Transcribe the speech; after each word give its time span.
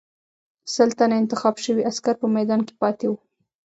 سل 0.73 0.89
تنه 0.97 1.15
انتخاب 1.21 1.55
شوي 1.65 1.81
عسکر 1.89 2.15
په 2.21 2.27
میدان 2.35 2.61
کې 2.67 2.73
پاتې 2.81 3.05
وو. 3.09 3.17